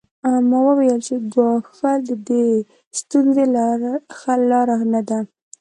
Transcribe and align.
ما 0.49 0.59
وویل 0.67 0.99
چې 1.07 1.15
ګواښل 1.33 1.97
د 2.09 2.11
دې 2.29 2.45
ستونزې 2.99 3.45
حل 4.19 4.41
لاره 4.51 4.77
نه 4.93 5.01
ده 5.09 5.19